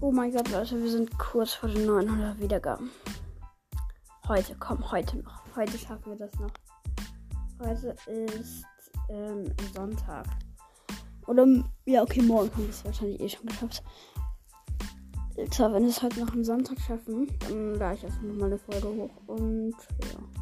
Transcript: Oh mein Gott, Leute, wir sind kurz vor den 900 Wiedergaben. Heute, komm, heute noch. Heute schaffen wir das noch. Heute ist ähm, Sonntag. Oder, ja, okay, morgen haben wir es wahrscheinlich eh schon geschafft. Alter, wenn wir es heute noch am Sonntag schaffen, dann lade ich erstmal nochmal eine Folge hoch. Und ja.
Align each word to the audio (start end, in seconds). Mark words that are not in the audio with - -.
Oh 0.00 0.12
mein 0.12 0.30
Gott, 0.30 0.48
Leute, 0.52 0.80
wir 0.80 0.90
sind 0.92 1.18
kurz 1.18 1.54
vor 1.54 1.68
den 1.68 1.84
900 1.84 2.40
Wiedergaben. 2.40 2.88
Heute, 4.28 4.54
komm, 4.60 4.88
heute 4.92 5.18
noch. 5.18 5.42
Heute 5.56 5.76
schaffen 5.76 6.12
wir 6.12 6.16
das 6.16 6.38
noch. 6.38 6.52
Heute 7.60 7.96
ist 8.06 8.64
ähm, 9.08 9.44
Sonntag. 9.74 10.24
Oder, 11.26 11.44
ja, 11.84 12.02
okay, 12.02 12.22
morgen 12.22 12.48
haben 12.52 12.62
wir 12.62 12.70
es 12.70 12.84
wahrscheinlich 12.84 13.20
eh 13.20 13.28
schon 13.28 13.46
geschafft. 13.46 13.82
Alter, 15.36 15.72
wenn 15.72 15.82
wir 15.82 15.90
es 15.90 16.00
heute 16.00 16.20
noch 16.20 16.32
am 16.32 16.44
Sonntag 16.44 16.78
schaffen, 16.78 17.26
dann 17.40 17.74
lade 17.74 17.96
ich 17.96 18.04
erstmal 18.04 18.30
nochmal 18.30 18.50
eine 18.50 18.58
Folge 18.58 18.88
hoch. 18.88 19.16
Und 19.26 19.74
ja. 20.04 20.37